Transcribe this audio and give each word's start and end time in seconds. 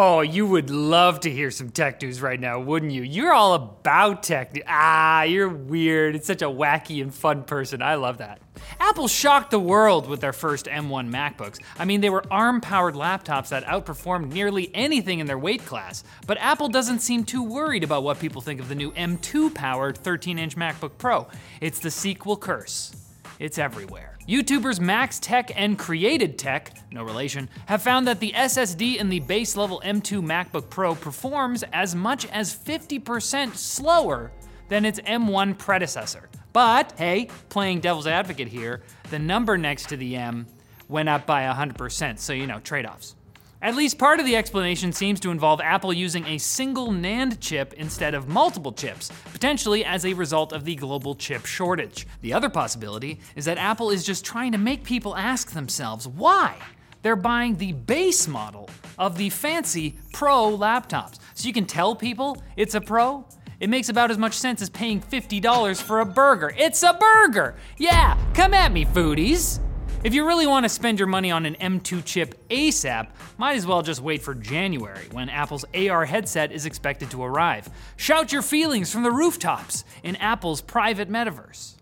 Oh, 0.00 0.20
you 0.20 0.46
would 0.46 0.70
love 0.70 1.18
to 1.22 1.30
hear 1.30 1.50
some 1.50 1.70
tech 1.70 2.00
news 2.02 2.22
right 2.22 2.38
now, 2.38 2.60
wouldn't 2.60 2.92
you? 2.92 3.02
You're 3.02 3.32
all 3.32 3.54
about 3.54 4.22
tech. 4.22 4.56
Ah, 4.68 5.24
you're 5.24 5.48
weird. 5.48 6.14
It's 6.14 6.28
such 6.28 6.40
a 6.40 6.44
wacky 6.44 7.02
and 7.02 7.12
fun 7.12 7.42
person. 7.42 7.82
I 7.82 7.96
love 7.96 8.18
that. 8.18 8.40
Apple 8.78 9.08
shocked 9.08 9.50
the 9.50 9.58
world 9.58 10.08
with 10.08 10.20
their 10.20 10.32
first 10.32 10.66
M1 10.66 11.10
MacBooks. 11.10 11.58
I 11.80 11.84
mean, 11.84 12.00
they 12.00 12.10
were 12.10 12.22
ARM 12.30 12.60
powered 12.60 12.94
laptops 12.94 13.48
that 13.48 13.64
outperformed 13.64 14.32
nearly 14.32 14.70
anything 14.72 15.18
in 15.18 15.26
their 15.26 15.36
weight 15.36 15.66
class. 15.66 16.04
But 16.28 16.38
Apple 16.38 16.68
doesn't 16.68 17.00
seem 17.00 17.24
too 17.24 17.42
worried 17.42 17.82
about 17.82 18.04
what 18.04 18.20
people 18.20 18.40
think 18.40 18.60
of 18.60 18.68
the 18.68 18.76
new 18.76 18.92
M2 18.92 19.52
powered 19.52 19.98
13 19.98 20.38
inch 20.38 20.54
MacBook 20.54 20.92
Pro. 20.98 21.26
It's 21.60 21.80
the 21.80 21.90
sequel 21.90 22.36
curse, 22.36 22.94
it's 23.38 23.58
everywhere. 23.58 24.18
YouTubers 24.28 24.80
Max 24.80 25.18
Tech 25.18 25.50
and 25.54 25.78
Created 25.78 26.38
Tech, 26.38 26.72
no 26.92 27.02
relation, 27.02 27.48
have 27.66 27.82
found 27.82 28.06
that 28.06 28.20
the 28.20 28.32
SSD 28.32 28.96
in 28.96 29.08
the 29.08 29.20
base 29.20 29.56
level 29.56 29.80
M2 29.84 30.22
MacBook 30.22 30.68
Pro 30.68 30.94
performs 30.94 31.62
as 31.72 31.94
much 31.94 32.26
as 32.26 32.54
50% 32.54 33.54
slower 33.54 34.30
than 34.68 34.84
its 34.84 35.00
M1 35.00 35.56
predecessor. 35.56 36.28
But 36.52 36.92
hey, 36.98 37.28
playing 37.48 37.80
devil's 37.80 38.06
advocate 38.06 38.48
here, 38.48 38.82
the 39.10 39.18
number 39.18 39.56
next 39.56 39.88
to 39.90 39.96
the 39.96 40.16
M 40.16 40.46
went 40.88 41.08
up 41.08 41.26
by 41.26 41.42
100%, 41.42 42.18
so 42.18 42.32
you 42.32 42.46
know, 42.46 42.60
trade 42.60 42.86
offs. 42.86 43.14
At 43.60 43.74
least 43.74 43.98
part 43.98 44.20
of 44.20 44.26
the 44.26 44.36
explanation 44.36 44.92
seems 44.92 45.18
to 45.18 45.32
involve 45.32 45.60
Apple 45.60 45.92
using 45.92 46.24
a 46.26 46.38
single 46.38 46.92
NAND 46.92 47.40
chip 47.40 47.72
instead 47.72 48.14
of 48.14 48.28
multiple 48.28 48.70
chips, 48.70 49.10
potentially 49.32 49.84
as 49.84 50.04
a 50.04 50.14
result 50.14 50.52
of 50.52 50.64
the 50.64 50.76
global 50.76 51.16
chip 51.16 51.44
shortage. 51.44 52.06
The 52.20 52.32
other 52.32 52.48
possibility 52.48 53.18
is 53.34 53.46
that 53.46 53.58
Apple 53.58 53.90
is 53.90 54.06
just 54.06 54.24
trying 54.24 54.52
to 54.52 54.58
make 54.58 54.84
people 54.84 55.16
ask 55.16 55.50
themselves 55.50 56.06
why 56.06 56.54
they're 57.02 57.16
buying 57.16 57.56
the 57.56 57.72
base 57.72 58.28
model 58.28 58.70
of 58.96 59.18
the 59.18 59.28
fancy 59.30 59.98
Pro 60.12 60.56
laptops. 60.56 61.18
So 61.34 61.48
you 61.48 61.52
can 61.52 61.66
tell 61.66 61.96
people 61.96 62.40
it's 62.56 62.76
a 62.76 62.80
Pro. 62.80 63.26
It 63.58 63.68
makes 63.68 63.88
about 63.88 64.12
as 64.12 64.18
much 64.18 64.34
sense 64.34 64.62
as 64.62 64.70
paying 64.70 65.00
$50 65.00 65.82
for 65.82 65.98
a 65.98 66.06
burger. 66.06 66.54
It's 66.56 66.84
a 66.84 66.94
burger! 66.94 67.56
Yeah, 67.76 68.16
come 68.34 68.54
at 68.54 68.70
me, 68.70 68.84
foodies! 68.84 69.58
If 70.04 70.14
you 70.14 70.24
really 70.24 70.46
want 70.46 70.62
to 70.62 70.68
spend 70.68 71.00
your 71.00 71.08
money 71.08 71.32
on 71.32 71.44
an 71.44 71.56
M2 71.56 72.04
chip 72.04 72.36
ASAP, 72.50 73.08
might 73.36 73.56
as 73.56 73.66
well 73.66 73.82
just 73.82 74.00
wait 74.00 74.22
for 74.22 74.32
January 74.32 75.08
when 75.10 75.28
Apple's 75.28 75.64
AR 75.74 76.04
headset 76.04 76.52
is 76.52 76.66
expected 76.66 77.10
to 77.10 77.24
arrive. 77.24 77.68
Shout 77.96 78.30
your 78.30 78.42
feelings 78.42 78.92
from 78.92 79.02
the 79.02 79.10
rooftops 79.10 79.84
in 80.04 80.14
Apple's 80.16 80.60
private 80.60 81.10
metaverse. 81.10 81.74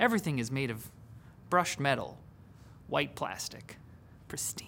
Everything 0.00 0.40
is 0.40 0.50
made 0.50 0.72
of 0.72 0.90
brushed 1.50 1.78
metal, 1.78 2.18
white 2.88 3.14
plastic, 3.14 3.76
pristine. 4.26 4.66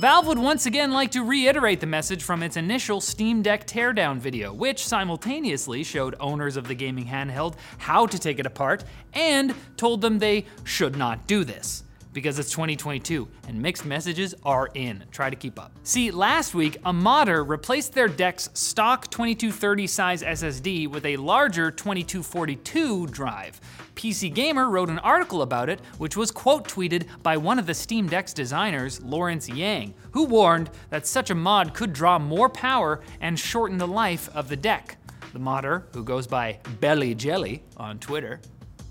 Valve 0.00 0.28
would 0.28 0.38
once 0.38 0.64
again 0.64 0.92
like 0.92 1.10
to 1.10 1.24
reiterate 1.24 1.80
the 1.80 1.86
message 1.86 2.22
from 2.22 2.44
its 2.44 2.56
initial 2.56 3.00
Steam 3.00 3.42
Deck 3.42 3.66
teardown 3.66 4.18
video, 4.18 4.54
which 4.54 4.86
simultaneously 4.86 5.82
showed 5.82 6.14
owners 6.20 6.56
of 6.56 6.68
the 6.68 6.74
gaming 6.76 7.06
handheld 7.06 7.56
how 7.78 8.06
to 8.06 8.16
take 8.16 8.38
it 8.38 8.46
apart 8.46 8.84
and 9.12 9.56
told 9.76 10.02
them 10.02 10.20
they 10.20 10.46
should 10.62 10.96
not 10.96 11.26
do 11.26 11.42
this 11.42 11.82
because 12.12 12.38
it's 12.38 12.50
2022 12.50 13.28
and 13.48 13.60
mixed 13.60 13.84
messages 13.84 14.34
are 14.44 14.68
in. 14.74 15.04
Try 15.10 15.30
to 15.30 15.36
keep 15.36 15.58
up. 15.58 15.72
See, 15.82 16.10
last 16.10 16.54
week, 16.54 16.76
a 16.84 16.92
modder 16.92 17.44
replaced 17.44 17.92
their 17.92 18.08
deck's 18.08 18.48
stock 18.54 19.10
2230 19.10 19.86
size 19.86 20.22
SSD 20.22 20.88
with 20.88 21.04
a 21.06 21.16
larger 21.16 21.70
2242 21.70 23.06
drive. 23.08 23.60
PC 23.94 24.32
Gamer 24.32 24.70
wrote 24.70 24.90
an 24.90 25.00
article 25.00 25.42
about 25.42 25.68
it, 25.68 25.80
which 25.98 26.16
was 26.16 26.30
quote 26.30 26.68
tweeted 26.68 27.06
by 27.22 27.36
one 27.36 27.58
of 27.58 27.66
the 27.66 27.74
Steam 27.74 28.08
Deck's 28.08 28.32
designers, 28.32 29.02
Lawrence 29.02 29.48
Yang, 29.48 29.94
who 30.12 30.24
warned 30.24 30.70
that 30.90 31.06
such 31.06 31.30
a 31.30 31.34
mod 31.34 31.74
could 31.74 31.92
draw 31.92 32.18
more 32.18 32.48
power 32.48 33.00
and 33.20 33.38
shorten 33.38 33.76
the 33.76 33.88
life 33.88 34.28
of 34.34 34.48
the 34.48 34.56
deck. 34.56 34.98
The 35.32 35.38
modder, 35.40 35.86
who 35.92 36.04
goes 36.04 36.26
by 36.26 36.58
Belly 36.80 37.14
Jelly 37.14 37.64
on 37.76 37.98
Twitter, 37.98 38.40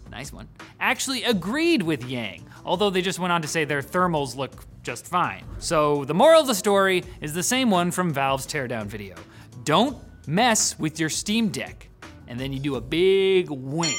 nice 0.10 0.34
one, 0.34 0.48
actually 0.80 1.24
agreed 1.24 1.82
with 1.82 2.06
Yang, 2.06 2.46
although 2.66 2.90
they 2.90 3.02
just 3.02 3.20
went 3.20 3.32
on 3.32 3.42
to 3.42 3.48
say 3.48 3.66
their 3.66 3.82
thermals 3.82 4.36
look 4.36 4.66
just 4.84 5.06
fine. 5.06 5.44
So 5.60 6.06
the 6.06 6.14
moral 6.14 6.42
of 6.42 6.48
the 6.48 6.56
story 6.56 7.04
is 7.22 7.34
the 7.34 7.44
same 7.44 7.70
one 7.70 7.92
from 7.92 8.14
Valve's 8.14 8.48
teardown 8.48 8.86
video. 8.86 9.16
Don't 9.64 9.98
mess 10.28 10.78
with 10.80 11.00
your 11.00 11.10
Steam 11.10 11.50
Deck. 11.50 11.90
And 12.28 12.40
then 12.40 12.52
you 12.52 12.60
do 12.60 12.76
a 12.76 12.82
big 12.82 13.50
wink. 13.50 13.96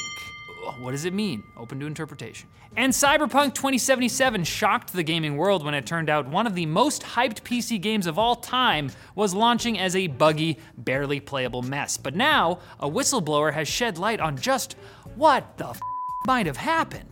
What 0.79 0.91
does 0.91 1.05
it 1.05 1.13
mean? 1.13 1.43
Open 1.57 1.79
to 1.79 1.87
interpretation. 1.87 2.47
And 2.77 2.93
Cyberpunk 2.93 3.55
2077 3.55 4.43
shocked 4.43 4.93
the 4.93 5.01
gaming 5.01 5.35
world 5.35 5.65
when 5.65 5.73
it 5.73 5.87
turned 5.87 6.09
out 6.09 6.27
one 6.27 6.45
of 6.45 6.53
the 6.53 6.67
most 6.67 7.01
hyped 7.01 7.41
PC 7.41 7.81
games 7.81 8.05
of 8.05 8.19
all 8.19 8.35
time 8.35 8.91
was 9.15 9.33
launching 9.33 9.79
as 9.79 9.95
a 9.95 10.07
buggy, 10.07 10.59
barely 10.77 11.19
playable 11.19 11.63
mess. 11.63 11.97
But 11.97 12.15
now, 12.15 12.59
a 12.79 12.89
whistleblower 12.89 13.53
has 13.53 13.67
shed 13.67 13.97
light 13.97 14.19
on 14.19 14.37
just 14.37 14.75
what 15.15 15.57
the 15.57 15.75
might 16.25 16.45
have 16.45 16.57
happened. 16.57 17.07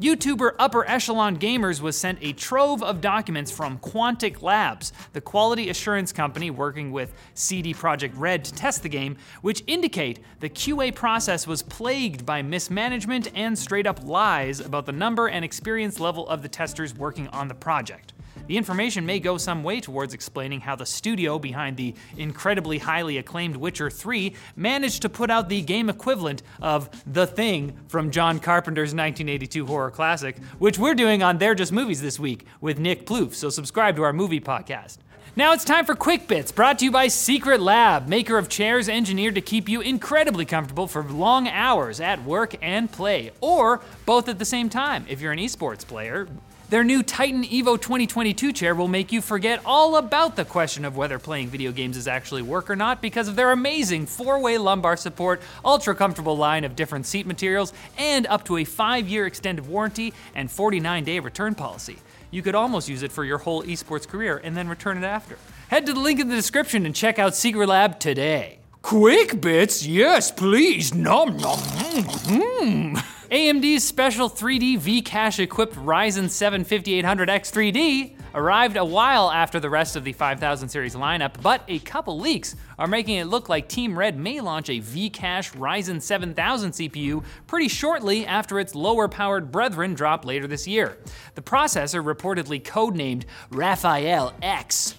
YouTuber 0.00 0.56
Upper 0.58 0.84
Echelon 0.88 1.38
Gamers 1.38 1.80
was 1.80 1.96
sent 1.96 2.18
a 2.20 2.32
trove 2.32 2.82
of 2.82 3.00
documents 3.00 3.52
from 3.52 3.78
Quantic 3.78 4.42
Labs, 4.42 4.92
the 5.12 5.20
quality 5.20 5.70
assurance 5.70 6.12
company 6.12 6.50
working 6.50 6.90
with 6.90 7.14
CD 7.34 7.72
Projekt 7.72 8.12
Red 8.16 8.44
to 8.44 8.52
test 8.52 8.82
the 8.82 8.88
game, 8.88 9.16
which 9.42 9.62
indicate 9.68 10.18
the 10.40 10.50
QA 10.50 10.92
process 10.92 11.46
was 11.46 11.62
plagued 11.62 12.26
by 12.26 12.42
mismanagement 12.42 13.30
and 13.34 13.56
straight 13.56 13.86
up 13.86 14.04
lies 14.04 14.58
about 14.58 14.86
the 14.86 14.92
number 14.92 15.28
and 15.28 15.44
experience 15.44 16.00
level 16.00 16.28
of 16.28 16.42
the 16.42 16.48
testers 16.48 16.94
working 16.94 17.28
on 17.28 17.46
the 17.46 17.54
project. 17.54 18.12
The 18.46 18.56
information 18.56 19.04
may 19.04 19.20
go 19.20 19.36
some 19.36 19.62
way 19.62 19.80
towards 19.80 20.14
explaining 20.14 20.60
how 20.60 20.76
the 20.76 20.86
studio 20.86 21.38
behind 21.38 21.76
the 21.76 21.94
incredibly 22.16 22.78
highly 22.78 23.18
acclaimed 23.18 23.56
Witcher 23.56 23.90
3 23.90 24.34
managed 24.56 25.02
to 25.02 25.08
put 25.08 25.30
out 25.30 25.48
the 25.48 25.60
game 25.60 25.90
equivalent 25.90 26.42
of 26.62 26.88
The 27.12 27.26
Thing 27.26 27.78
from 27.88 28.10
John 28.10 28.40
Carpenter's 28.40 28.94
1982 28.94 29.66
horror 29.66 29.90
classic, 29.90 30.38
which 30.58 30.78
we're 30.78 30.94
doing 30.94 31.22
on 31.22 31.38
They're 31.38 31.54
Just 31.54 31.72
Movies 31.72 32.00
this 32.00 32.18
week 32.18 32.46
with 32.60 32.78
Nick 32.78 33.04
Plouffe, 33.06 33.34
so 33.34 33.50
subscribe 33.50 33.96
to 33.96 34.02
our 34.02 34.12
movie 34.12 34.40
podcast. 34.40 34.98
Now 35.36 35.52
it's 35.52 35.64
time 35.64 35.84
for 35.84 35.94
Quick 35.94 36.26
Bits, 36.26 36.50
brought 36.50 36.80
to 36.80 36.86
you 36.86 36.90
by 36.90 37.06
Secret 37.06 37.60
Lab, 37.60 38.08
maker 38.08 38.38
of 38.38 38.48
chairs 38.48 38.88
engineered 38.88 39.36
to 39.36 39.40
keep 39.40 39.68
you 39.68 39.80
incredibly 39.80 40.44
comfortable 40.44 40.88
for 40.88 41.04
long 41.04 41.46
hours 41.46 42.00
at 42.00 42.24
work 42.24 42.56
and 42.60 42.90
play, 42.90 43.30
or 43.40 43.80
both 44.04 44.28
at 44.28 44.40
the 44.40 44.44
same 44.44 44.68
time 44.68 45.04
if 45.08 45.20
you're 45.20 45.30
an 45.30 45.38
esports 45.38 45.86
player. 45.86 46.26
Their 46.70 46.84
new 46.84 47.02
Titan 47.02 47.44
Evo 47.44 47.80
2022 47.80 48.52
chair 48.52 48.74
will 48.74 48.88
make 48.88 49.10
you 49.10 49.22
forget 49.22 49.62
all 49.64 49.96
about 49.96 50.36
the 50.36 50.44
question 50.44 50.84
of 50.84 50.98
whether 50.98 51.18
playing 51.18 51.48
video 51.48 51.72
games 51.72 51.96
is 51.96 52.06
actually 52.06 52.42
work 52.42 52.68
or 52.68 52.76
not 52.76 53.00
because 53.00 53.26
of 53.26 53.36
their 53.36 53.52
amazing 53.52 54.04
four 54.04 54.38
way 54.38 54.58
lumbar 54.58 54.98
support, 54.98 55.40
ultra 55.64 55.94
comfortable 55.94 56.36
line 56.36 56.64
of 56.64 56.76
different 56.76 57.06
seat 57.06 57.26
materials, 57.26 57.72
and 57.96 58.26
up 58.26 58.44
to 58.44 58.58
a 58.58 58.64
five 58.64 59.08
year 59.08 59.24
extended 59.24 59.66
warranty 59.66 60.12
and 60.34 60.50
49 60.50 61.04
day 61.04 61.18
return 61.20 61.54
policy. 61.54 61.96
You 62.30 62.42
could 62.42 62.54
almost 62.54 62.86
use 62.86 63.02
it 63.02 63.12
for 63.12 63.24
your 63.24 63.38
whole 63.38 63.62
esports 63.62 64.06
career 64.06 64.38
and 64.44 64.54
then 64.54 64.68
return 64.68 64.98
it 64.98 65.04
after. 65.04 65.38
Head 65.68 65.86
to 65.86 65.94
the 65.94 66.00
link 66.00 66.20
in 66.20 66.28
the 66.28 66.36
description 66.36 66.84
and 66.84 66.94
check 66.94 67.18
out 67.18 67.34
Secret 67.34 67.66
Lab 67.66 67.98
today. 67.98 68.58
Quick 68.82 69.40
bits, 69.40 69.86
yes, 69.86 70.30
please. 70.30 70.92
Nom 70.92 71.34
nom. 71.38 71.56
Mm. 71.56 73.14
AMD's 73.30 73.84
special 73.84 74.30
3D 74.30 74.78
V-Cache 74.78 75.40
equipped 75.40 75.74
Ryzen 75.74 76.30
7 76.30 76.64
5800X 76.64 77.52
3D 77.52 78.16
arrived 78.34 78.78
a 78.78 78.84
while 78.84 79.30
after 79.30 79.60
the 79.60 79.68
rest 79.68 79.96
of 79.96 80.04
the 80.04 80.14
5000 80.14 80.70
series 80.70 80.94
lineup, 80.94 81.34
but 81.42 81.62
a 81.68 81.78
couple 81.80 82.18
leaks 82.18 82.56
are 82.78 82.86
making 82.86 83.16
it 83.16 83.26
look 83.26 83.50
like 83.50 83.68
Team 83.68 83.98
Red 83.98 84.18
may 84.18 84.40
launch 84.40 84.70
a 84.70 84.78
V-Cache 84.78 85.52
Ryzen 85.52 86.00
7000 86.00 86.70
CPU 86.70 87.22
pretty 87.46 87.68
shortly 87.68 88.24
after 88.24 88.58
its 88.58 88.74
lower 88.74 89.08
powered 89.08 89.52
brethren 89.52 89.92
drop 89.92 90.24
later 90.24 90.46
this 90.46 90.66
year. 90.66 90.96
The 91.34 91.42
processor, 91.42 92.02
reportedly 92.02 92.62
codenamed 92.62 93.24
Raphael 93.50 94.32
X, 94.40 94.94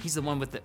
he's 0.00 0.14
the 0.14 0.22
one 0.22 0.40
with 0.40 0.50
the 0.50 0.60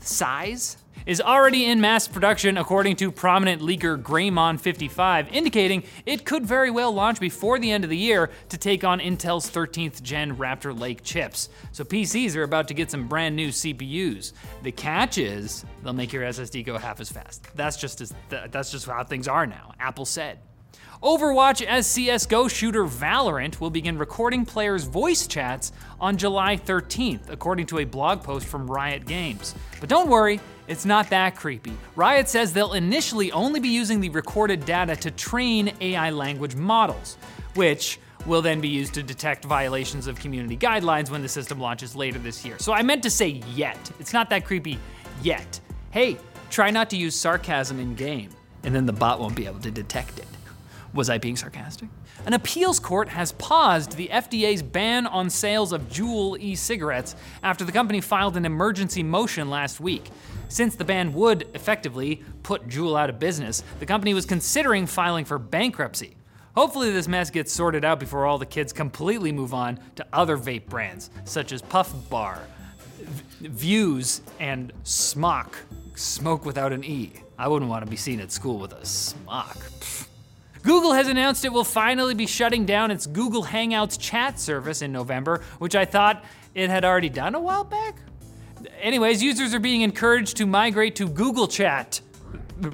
size 0.00 0.76
is 1.06 1.20
already 1.20 1.64
in 1.66 1.80
mass 1.80 2.08
production 2.08 2.58
according 2.58 2.96
to 2.96 3.12
prominent 3.12 3.62
leaker 3.62 4.00
Greymon55, 4.00 5.32
indicating 5.32 5.84
it 6.04 6.24
could 6.24 6.44
very 6.44 6.70
well 6.70 6.92
launch 6.92 7.20
before 7.20 7.58
the 7.58 7.70
end 7.70 7.84
of 7.84 7.90
the 7.90 7.96
year 7.96 8.30
to 8.48 8.58
take 8.58 8.82
on 8.82 8.98
Intel's 8.98 9.48
13th 9.48 10.02
gen 10.02 10.36
Raptor 10.36 10.78
Lake 10.78 11.04
chips. 11.04 11.48
So 11.72 11.84
PCs 11.84 12.34
are 12.34 12.42
about 12.42 12.66
to 12.68 12.74
get 12.74 12.90
some 12.90 13.06
brand 13.06 13.36
new 13.36 13.48
CPUs. 13.48 14.32
The 14.64 14.72
catch 14.72 15.18
is 15.18 15.64
they'll 15.84 15.92
make 15.92 16.12
your 16.12 16.24
SSD 16.24 16.64
go 16.64 16.76
half 16.76 17.00
as 17.00 17.10
fast. 17.10 17.46
That's 17.54 17.76
just 17.76 18.00
as, 18.00 18.12
that's 18.28 18.72
just 18.72 18.86
how 18.86 19.04
things 19.04 19.28
are 19.28 19.46
now. 19.46 19.74
Apple 19.78 20.04
said. 20.04 20.38
Overwatch 21.02 21.62
as 21.62 21.86
CSGO 21.88 22.50
shooter 22.50 22.84
Valorant 22.84 23.60
will 23.60 23.68
begin 23.68 23.98
recording 23.98 24.46
players' 24.46 24.84
voice 24.84 25.26
chats 25.26 25.72
on 26.00 26.16
July 26.16 26.56
13th, 26.56 27.28
according 27.28 27.66
to 27.66 27.80
a 27.80 27.84
blog 27.84 28.22
post 28.22 28.46
from 28.46 28.66
Riot 28.66 29.04
Games. 29.04 29.54
But 29.78 29.90
don't 29.90 30.08
worry, 30.08 30.40
it's 30.68 30.86
not 30.86 31.10
that 31.10 31.36
creepy. 31.36 31.74
Riot 31.96 32.30
says 32.30 32.54
they'll 32.54 32.72
initially 32.72 33.30
only 33.32 33.60
be 33.60 33.68
using 33.68 34.00
the 34.00 34.08
recorded 34.08 34.64
data 34.64 34.96
to 34.96 35.10
train 35.10 35.70
AI 35.82 36.08
language 36.10 36.56
models, 36.56 37.18
which 37.54 38.00
will 38.24 38.40
then 38.40 38.62
be 38.62 38.68
used 38.68 38.94
to 38.94 39.02
detect 39.02 39.44
violations 39.44 40.06
of 40.06 40.18
community 40.18 40.56
guidelines 40.56 41.10
when 41.10 41.20
the 41.20 41.28
system 41.28 41.60
launches 41.60 41.94
later 41.94 42.18
this 42.18 42.42
year. 42.42 42.56
So 42.58 42.72
I 42.72 42.80
meant 42.82 43.02
to 43.02 43.10
say 43.10 43.42
yet. 43.54 43.78
It's 44.00 44.14
not 44.14 44.30
that 44.30 44.46
creepy 44.46 44.78
yet. 45.22 45.60
Hey, 45.90 46.16
try 46.48 46.70
not 46.70 46.88
to 46.90 46.96
use 46.96 47.14
sarcasm 47.14 47.78
in 47.78 47.94
game, 47.94 48.30
and 48.64 48.74
then 48.74 48.86
the 48.86 48.94
bot 48.94 49.20
won't 49.20 49.36
be 49.36 49.46
able 49.46 49.60
to 49.60 49.70
detect 49.70 50.18
it. 50.18 50.25
Was 50.96 51.10
I 51.10 51.18
being 51.18 51.36
sarcastic? 51.36 51.90
An 52.24 52.32
appeals 52.32 52.80
court 52.80 53.10
has 53.10 53.32
paused 53.32 53.96
the 53.96 54.08
FDA's 54.08 54.62
ban 54.62 55.06
on 55.06 55.28
sales 55.28 55.72
of 55.72 55.82
Juul 55.90 56.40
e 56.40 56.54
cigarettes 56.54 57.14
after 57.42 57.64
the 57.64 57.72
company 57.72 58.00
filed 58.00 58.34
an 58.38 58.46
emergency 58.46 59.02
motion 59.02 59.50
last 59.50 59.78
week. 59.78 60.10
Since 60.48 60.76
the 60.76 60.84
ban 60.84 61.12
would 61.12 61.48
effectively 61.52 62.22
put 62.42 62.66
Juul 62.66 62.98
out 62.98 63.10
of 63.10 63.18
business, 63.18 63.62
the 63.78 63.84
company 63.84 64.14
was 64.14 64.24
considering 64.24 64.86
filing 64.86 65.26
for 65.26 65.38
bankruptcy. 65.38 66.16
Hopefully, 66.54 66.90
this 66.90 67.06
mess 67.08 67.28
gets 67.28 67.52
sorted 67.52 67.84
out 67.84 68.00
before 68.00 68.24
all 68.24 68.38
the 68.38 68.46
kids 68.46 68.72
completely 68.72 69.32
move 69.32 69.52
on 69.52 69.78
to 69.96 70.06
other 70.14 70.38
vape 70.38 70.64
brands, 70.66 71.10
such 71.26 71.52
as 71.52 71.60
Puff 71.60 71.92
Bar, 72.08 72.40
v- 72.98 73.48
Vuse, 73.48 74.22
and 74.40 74.72
Smok. 74.82 75.52
Smoke 75.94 76.46
without 76.46 76.72
an 76.72 76.82
E. 76.84 77.12
I 77.38 77.48
wouldn't 77.48 77.70
want 77.70 77.84
to 77.84 77.90
be 77.90 77.96
seen 77.96 78.20
at 78.20 78.32
school 78.32 78.58
with 78.58 78.72
a 78.72 78.86
smock. 78.86 79.58
Pfft. 79.80 80.06
Google 80.66 80.94
has 80.94 81.06
announced 81.06 81.44
it 81.44 81.52
will 81.52 81.62
finally 81.62 82.14
be 82.14 82.26
shutting 82.26 82.66
down 82.66 82.90
its 82.90 83.06
Google 83.06 83.44
Hangouts 83.44 83.96
chat 84.00 84.40
service 84.40 84.82
in 84.82 84.90
November, 84.90 85.40
which 85.60 85.76
I 85.76 85.84
thought 85.84 86.24
it 86.56 86.70
had 86.70 86.84
already 86.84 87.08
done 87.08 87.36
a 87.36 87.40
while 87.40 87.62
back. 87.62 87.94
Anyways, 88.80 89.22
users 89.22 89.54
are 89.54 89.60
being 89.60 89.82
encouraged 89.82 90.38
to 90.38 90.44
migrate 90.46 90.96
to 90.96 91.08
Google 91.08 91.46
Chat 91.46 92.00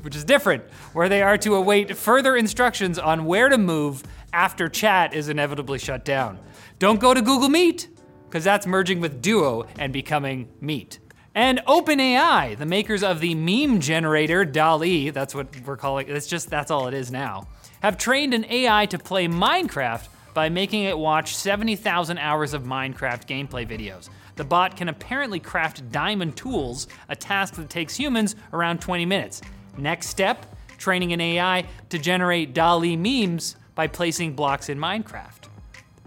which 0.03 0.15
is 0.15 0.25
different, 0.25 0.63
where 0.93 1.09
they 1.09 1.23
are 1.23 1.37
to 1.37 1.57
await 1.57 1.97
further 1.97 2.37
instructions 2.37 2.99
on 2.99 3.25
where 3.25 3.49
to 3.49 3.59
move 3.59 4.03
after 4.33 4.69
chat 4.69 5.13
is 5.13 5.29
inevitably 5.29 5.79
shut 5.79 6.05
down. 6.05 6.39
Don't 6.79 7.01
go 7.01 7.13
to 7.13 7.21
Google 7.21 7.49
Meet, 7.49 7.89
because 8.29 8.45
that's 8.45 8.67
merging 8.67 9.01
with 9.01 9.21
Duo 9.21 9.67
and 9.79 9.93
becoming 9.93 10.49
Meet. 10.61 11.01
And 11.35 11.61
OpenAI, 11.67 12.59
the 12.59 12.67
makers 12.67 13.03
of 13.03 13.21
the 13.21 13.35
meme 13.35 13.81
generator 13.81 14.45
DALL-E, 14.45 15.11
that's 15.11 15.35
what 15.35 15.49
we're 15.67 15.79
calling 15.79 16.07
it, 16.07 16.15
it's 16.15 16.27
just 16.27 16.51
that's 16.51 16.71
all 16.71 16.89
it 16.89 16.95
is 16.95 17.11
now, 17.11 17.49
have 17.81 17.97
trained 17.97 18.35
an 18.35 18.45
AI 18.51 18.85
to 18.87 18.99
play 18.99 19.27
Minecraft 19.27 20.09
by 20.35 20.51
making 20.51 20.85
it 20.85 20.99
watch 20.99 21.35
70,000 21.35 22.19
hours 22.19 22.53
of 22.53 22.65
Minecraft 22.65 23.27
gameplay 23.27 23.67
videos. 23.67 24.11
The 24.37 24.45
bot 24.45 24.77
can 24.77 24.91
apparently 24.91 25.41
craft 25.41 25.91
diamond 25.91 26.37
tools, 26.37 26.87
a 27.09 27.17
task 27.17 27.55
that 27.55 27.71
takes 27.71 27.97
humans 27.97 28.37
around 28.53 28.83
20 28.83 29.07
minutes. 29.07 29.41
Next 29.79 30.09
step, 30.09 30.45
training 30.77 31.15
an 31.15 31.21
AI 31.23 31.65
to 31.89 31.99
generate 31.99 32.53
DALL-E 32.53 32.97
memes 32.97 33.57
by 33.75 33.87
placing 33.87 34.35
blocks 34.35 34.69
in 34.69 34.79
Minecraft. 34.79 35.49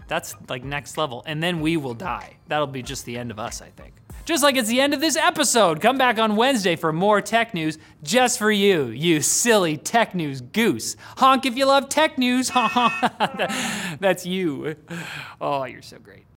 That's 0.06 0.36
like 0.48 0.62
next 0.62 0.96
level. 0.96 1.24
And 1.26 1.42
then 1.42 1.60
we 1.60 1.76
will 1.76 1.94
die. 1.94 2.36
That'll 2.46 2.68
be 2.68 2.82
just 2.82 3.04
the 3.04 3.18
end 3.18 3.32
of 3.32 3.40
us, 3.40 3.60
I 3.60 3.70
think. 3.70 3.95
Just 4.26 4.42
like 4.42 4.56
it's 4.56 4.68
the 4.68 4.80
end 4.80 4.92
of 4.92 5.00
this 5.00 5.16
episode. 5.16 5.80
Come 5.80 5.98
back 5.98 6.18
on 6.18 6.34
Wednesday 6.34 6.74
for 6.74 6.92
more 6.92 7.20
tech 7.20 7.54
news 7.54 7.78
just 8.02 8.40
for 8.40 8.50
you, 8.50 8.86
you 8.86 9.20
silly 9.20 9.76
tech 9.76 10.16
news 10.16 10.40
goose. 10.40 10.96
Honk 11.18 11.46
if 11.46 11.56
you 11.56 11.64
love 11.64 11.88
tech 11.88 12.18
news. 12.18 12.48
Ha 12.48 12.66
ha 12.66 12.88
ha 13.18 13.96
That's 14.00 14.26
you. 14.26 14.74
Oh, 15.40 15.64
you're 15.64 15.80
so 15.80 15.98
great. 16.00 16.26